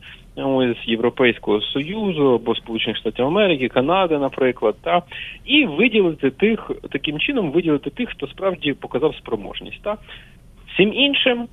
з 0.83 0.87
Європейського 0.87 1.61
союзу 1.61 2.33
або 2.33 2.55
Сполучених 2.55 2.97
Штатів 2.97 3.25
Америки, 3.25 3.67
Канади, 3.67 4.17
наприклад, 4.17 4.75
та 4.83 5.01
і 5.45 5.65
виділити 5.65 6.29
тих 6.31 6.71
таким 6.91 7.19
чином, 7.19 7.51
виділити 7.51 7.89
тих, 7.89 8.09
хто 8.09 8.27
справді 8.27 8.73
показав 8.73 9.15
спроможність. 9.15 9.81
Та 9.83 9.97
всім 10.73 10.93
іншим. 10.93 11.47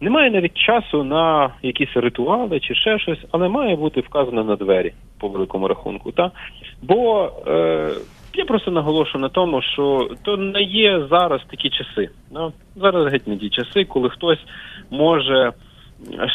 Немає 0.00 0.30
навіть 0.30 0.54
часу 0.54 1.04
на 1.04 1.54
якісь 1.62 1.96
ритуали 1.96 2.60
чи 2.60 2.74
ще 2.74 2.98
щось, 2.98 3.18
але 3.30 3.48
має 3.48 3.76
бути 3.76 4.00
вказано 4.00 4.44
на 4.44 4.56
двері 4.56 4.92
по 5.20 5.28
великому 5.28 5.68
рахунку. 5.68 6.12
Та? 6.12 6.30
Бо 6.82 7.30
е, 7.46 7.90
просто 8.54 8.70
наголошую 8.70 9.22
на 9.22 9.28
тому, 9.28 9.62
що 9.62 10.08
то 10.22 10.36
не 10.36 10.62
є 10.62 11.06
зараз 11.10 11.40
такі 11.50 11.70
часи. 11.70 12.10
Ну, 12.30 12.52
Зараз 12.76 13.12
геть 13.12 13.28
не 13.28 13.36
ті 13.36 13.50
часи, 13.50 13.84
коли 13.84 14.10
хтось 14.10 14.38
може 14.90 15.52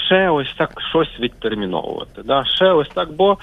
ще 0.05 0.29
ось 0.29 0.53
так 0.57 0.81
щось 0.89 1.19
відтерміновувати. 1.19 2.21
Да? 2.25 2.45
Ще 2.45 2.71
ось 2.71 2.89
так, 2.89 3.11
бо 3.11 3.37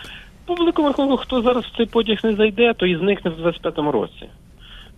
по 0.46 0.54
великому 0.54 0.88
рахунку, 0.88 1.16
хто 1.16 1.42
зараз 1.42 1.64
в 1.64 1.76
цей 1.76 1.86
потяг 1.86 2.18
не 2.24 2.32
зайде, 2.32 2.74
то 2.74 2.86
і 2.86 2.96
зникне 2.96 3.30
в 3.30 3.46
25-му 3.46 3.92
році. 3.92 4.28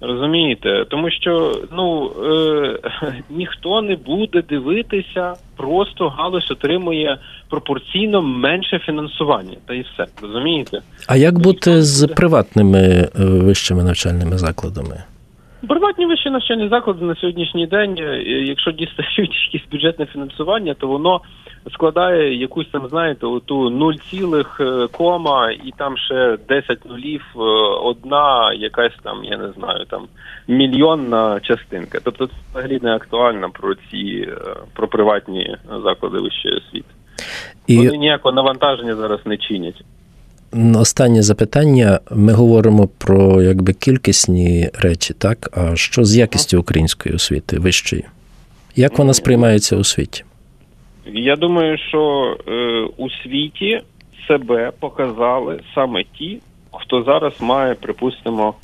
Розумієте, 0.01 0.85
тому 0.89 1.11
що 1.11 1.53
ну 1.73 2.13
е, 2.25 2.79
ніхто 3.31 3.83
не 3.83 3.97
буде 3.97 4.43
дивитися, 4.43 5.35
просто 5.57 6.09
галузь 6.09 6.51
отримує 6.51 7.19
пропорційно 7.49 8.23
менше 8.23 8.79
фінансування, 8.79 9.57
та 9.67 9.75
і 9.75 9.81
все 9.81 10.07
розумієте. 10.23 10.81
А 11.09 11.17
як 11.17 11.39
бути 11.39 11.83
з 11.83 12.07
приватними 12.07 12.79
е, 12.79 13.09
вищими 13.25 13.85
навчальними 13.85 14.39
закладами? 14.39 15.03
Приватні 15.69 16.07
вищі 16.07 16.31
навчальні 16.31 16.69
заклади 16.69 17.05
на 17.05 17.15
сьогоднішній 17.15 17.67
день, 17.67 17.97
е, 17.99 18.23
якщо 18.47 18.71
дістають 18.71 19.51
якесь 19.53 19.69
бюджетне 19.73 20.07
фінансування, 20.07 20.75
то 20.75 20.87
воно 20.87 21.21
складає 21.71 22.35
якусь 22.35 22.67
там, 22.73 22.89
знаєте, 22.89 23.27
оту 23.27 23.71
0, 23.71 23.95
е, 24.61 24.89
кома, 24.93 25.51
і 25.51 25.73
там 25.77 25.97
ще 25.97 26.39
10 26.49 26.85
нулів, 26.85 27.25
е, 27.37 27.41
одна 27.83 28.53
якась 28.53 28.93
там, 29.03 29.25
я 29.25 29.39
не 29.39 29.53
знаю, 29.53 29.85
там 29.91 30.07
мільйонна 30.49 31.41
частинка. 31.41 31.99
Тобто 32.05 32.27
це 32.27 32.33
взагалі 32.51 32.79
не 32.83 32.95
актуально 32.95 33.51
про 33.51 33.75
ці 33.75 34.29
про 34.73 34.89
приватні 34.89 35.57
заклади 35.85 36.19
вищої 36.19 36.57
освіти. 36.57 36.89
І... 37.67 37.77
Вони 37.77 37.99
ніякого 37.99 38.35
навантаження 38.35 38.97
зараз 38.97 39.21
не 39.25 39.37
чинять. 39.37 39.85
Останнє 40.77 41.23
запитання. 41.23 42.01
Ми 42.11 42.33
говоримо 42.33 42.89
про 42.99 43.43
якби 43.43 43.73
кількісні 43.73 44.71
речі, 44.75 45.15
так? 45.15 45.51
А 45.59 45.77
що 45.77 46.05
з 46.05 46.17
якістю 46.17 46.61
української 46.61 47.15
освіти 47.15 47.59
вищої? 47.59 48.05
Як 48.77 48.99
вона 48.99 49.15
сприймається 49.15 49.77
у 49.77 49.85
світі? 49.85 50.25
Я 51.13 51.37
думаю, 51.37 51.79
що 51.79 52.37
е, 52.49 52.53
у 52.97 53.11
світі 53.11 53.81
себе 54.27 54.73
показали 54.81 55.61
саме 55.75 56.05
ті, 56.05 56.39
хто 56.73 57.03
зараз 57.03 57.43
має, 57.43 57.75
припустимо, 57.75 58.55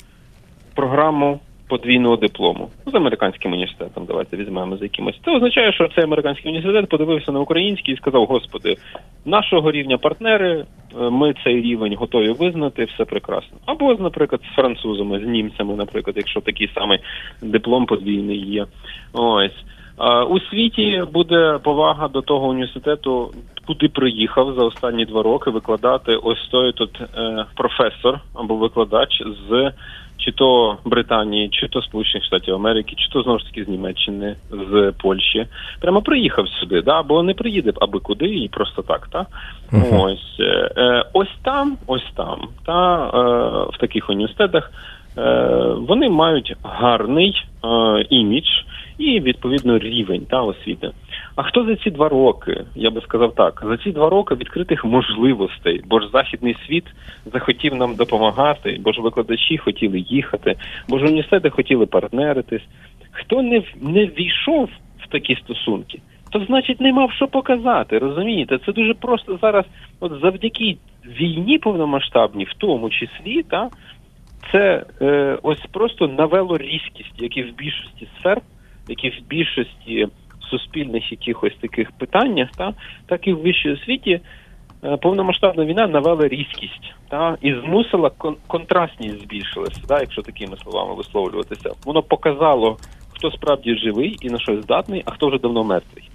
програму 0.75 1.39
подвійного 1.67 2.15
диплому 2.15 2.69
з 2.85 2.95
американським 2.95 3.53
університетом. 3.53 4.05
Давайте 4.05 4.37
візьмемо 4.37 4.77
за 4.77 4.85
якимось. 4.85 5.15
Це 5.25 5.31
означає, 5.31 5.73
що 5.73 5.89
цей 5.95 6.03
американський 6.03 6.51
університет 6.51 6.89
подивився 6.89 7.31
на 7.31 7.39
український 7.39 7.93
і 7.93 7.97
сказав: 7.97 8.25
Господи, 8.25 8.75
нашого 9.25 9.71
рівня 9.71 9.97
партнери, 9.97 10.65
е, 11.01 11.09
ми 11.09 11.33
цей 11.43 11.61
рівень 11.61 11.95
готові 11.95 12.31
визнати, 12.31 12.85
все 12.85 13.05
прекрасно. 13.05 13.57
Або, 13.65 13.93
наприклад, 13.93 14.41
з 14.51 14.55
французами, 14.55 15.19
з 15.19 15.23
німцями, 15.23 15.75
наприклад, 15.75 16.17
якщо 16.17 16.41
такий 16.41 16.69
самий 16.75 16.99
диплом 17.41 17.85
подвійний 17.85 18.37
є. 18.37 18.65
Ось. 19.13 19.63
У 20.29 20.39
світі 20.39 21.03
буде 21.13 21.59
повага 21.63 22.07
до 22.07 22.21
того 22.21 22.47
університету, 22.47 23.31
куди 23.67 23.87
приїхав 23.87 24.53
за 24.53 24.63
останні 24.63 25.05
два 25.05 25.23
роки 25.23 25.49
викладати 25.49 26.15
ось 26.15 26.47
той 26.51 26.71
тут 26.71 27.01
е, 27.01 27.45
професор 27.55 28.19
або 28.33 28.55
викладач 28.55 29.23
з 29.49 29.71
чи 30.17 30.31
то 30.31 30.77
Британії, 30.85 31.49
чи 31.49 31.67
то 31.67 31.81
Сполучених 31.81 32.25
Штатів 32.25 32.55
Америки, 32.55 32.95
чи 32.97 33.09
то 33.09 33.21
знову 33.21 33.39
ж 33.39 33.45
таки 33.45 33.63
з 33.63 33.67
Німеччини, 33.67 34.35
з 34.51 34.93
Польщі. 35.01 35.47
Прямо 35.81 36.01
приїхав 36.01 36.47
сюди, 36.49 36.81
да, 36.81 37.03
бо 37.03 37.23
не 37.23 37.33
приїде 37.33 37.73
аби 37.81 37.99
куди 37.99 38.25
і 38.25 38.47
просто 38.47 38.81
так. 38.81 39.07
Та? 39.07 39.25
Uh-huh. 39.71 40.01
Ось 40.01 40.39
е, 40.39 40.71
е, 40.77 41.05
ось 41.13 41.35
там, 41.43 41.77
ось 41.87 42.11
там, 42.15 42.47
та 42.65 43.05
е, 43.05 43.09
в 43.73 43.77
таких 43.79 44.09
університетах 44.09 44.71
е, 45.17 45.57
вони 45.87 46.09
мають 46.09 46.55
гарний 46.63 47.43
е, 47.65 47.67
імідж 48.09 48.47
відповідно 49.19 49.79
рівень 49.79 50.25
та 50.29 50.41
освіти. 50.41 50.91
А 51.35 51.43
хто 51.43 51.65
за 51.65 51.75
ці 51.75 51.91
два 51.91 52.09
роки? 52.09 52.65
Я 52.75 52.89
би 52.89 53.01
сказав 53.01 53.35
так: 53.35 53.63
за 53.65 53.77
ці 53.77 53.91
два 53.91 54.09
роки 54.09 54.35
відкритих 54.35 54.85
можливостей, 54.85 55.81
бо 55.85 55.99
ж 55.99 56.09
західний 56.13 56.57
світ 56.67 56.83
захотів 57.33 57.75
нам 57.75 57.95
допомагати, 57.95 58.77
бо 58.81 58.91
ж 58.91 59.01
викладачі 59.01 59.57
хотіли 59.57 59.99
їхати, 59.99 60.55
бо 60.89 60.99
ж 60.99 61.05
університети 61.05 61.49
хотіли 61.49 61.85
партнеритись. 61.85 62.63
Хто 63.11 63.41
не 63.41 63.63
не 63.81 64.05
війшов 64.05 64.69
в 64.99 65.07
такі 65.11 65.35
стосунки, 65.35 66.01
то 66.31 66.45
значить 66.45 66.81
не 66.81 66.93
мав 66.93 67.11
що 67.11 67.27
показати. 67.27 67.97
Розумієте, 67.97 68.57
це 68.65 68.71
дуже 68.71 68.93
просто 68.93 69.39
зараз, 69.41 69.65
от 69.99 70.21
завдяки 70.21 70.77
війні 71.05 71.57
повномасштабній, 71.57 72.43
в 72.43 72.53
тому 72.57 72.89
числі, 72.89 73.43
та 73.43 73.69
це 74.51 74.85
е, 75.01 75.37
ось 75.43 75.65
просто 75.71 76.07
навело 76.07 76.57
різкість, 76.57 77.13
як 77.17 77.37
і 77.37 77.43
в 77.43 77.55
більшості 77.55 78.07
сфер, 78.19 78.41
як 78.87 79.03
і 79.03 79.09
в 79.09 79.27
більшості 79.27 80.07
суспільних 80.49 81.11
якихось 81.11 81.55
таких 81.61 81.91
питаннях, 81.91 82.49
та 82.57 82.73
так 83.05 83.27
і 83.27 83.33
в 83.33 83.41
вищій 83.41 83.71
освіті. 83.71 84.19
Е, 84.83 84.97
повномасштабна 84.97 85.65
війна 85.65 85.87
навела 85.87 86.27
різкість 86.27 86.93
та 87.09 87.37
і 87.41 87.53
змусила 87.53 88.11
кон- 88.17 88.35
контрастність 88.47 89.21
збільшилася, 89.21 89.81
та, 89.87 89.99
якщо 89.99 90.21
такими 90.21 90.57
словами 90.57 90.95
висловлюватися. 90.95 91.71
Воно 91.85 92.01
показало, 92.01 92.77
хто 93.13 93.31
справді 93.31 93.77
живий 93.77 94.17
і 94.21 94.29
на 94.29 94.39
що 94.39 94.61
здатний, 94.61 95.03
а 95.05 95.11
хто 95.11 95.27
вже 95.27 95.37
давно 95.37 95.63
мертвий. 95.63 96.09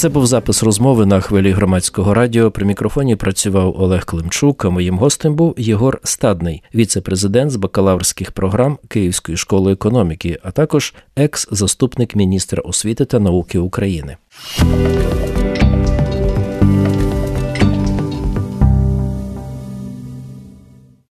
Це 0.00 0.08
був 0.08 0.26
запис 0.26 0.62
розмови 0.62 1.06
на 1.06 1.20
хвилі 1.20 1.50
громадського 1.50 2.14
радіо. 2.14 2.50
При 2.50 2.66
мікрофоні 2.66 3.16
працював 3.16 3.80
Олег 3.80 4.04
Климчук. 4.04 4.64
А 4.64 4.70
моїм 4.70 4.98
гостем 4.98 5.34
був 5.34 5.54
Єгор 5.58 6.00
Стадний, 6.04 6.62
віце-президент 6.74 7.50
з 7.50 7.56
бакалаврських 7.56 8.32
програм 8.32 8.78
Київської 8.88 9.36
школи 9.36 9.72
економіки, 9.72 10.38
а 10.42 10.50
також 10.50 10.94
екс-заступник 11.16 12.16
міністра 12.16 12.62
освіти 12.62 13.04
та 13.04 13.18
науки 13.18 13.58
України. 13.58 14.16